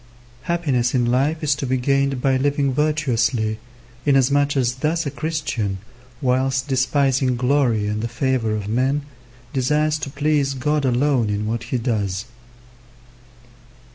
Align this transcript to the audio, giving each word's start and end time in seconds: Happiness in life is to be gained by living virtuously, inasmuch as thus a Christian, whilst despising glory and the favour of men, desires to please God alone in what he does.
Happiness 0.49 0.95
in 0.95 1.05
life 1.05 1.43
is 1.43 1.53
to 1.53 1.67
be 1.67 1.77
gained 1.77 2.23
by 2.23 2.35
living 2.35 2.73
virtuously, 2.73 3.59
inasmuch 4.03 4.57
as 4.57 4.73
thus 4.77 5.05
a 5.05 5.11
Christian, 5.11 5.77
whilst 6.23 6.67
despising 6.67 7.35
glory 7.35 7.85
and 7.85 8.01
the 8.01 8.07
favour 8.07 8.55
of 8.55 8.67
men, 8.67 9.03
desires 9.53 9.99
to 9.99 10.09
please 10.09 10.55
God 10.55 10.85
alone 10.85 11.29
in 11.29 11.45
what 11.45 11.65
he 11.65 11.77
does. 11.77 12.25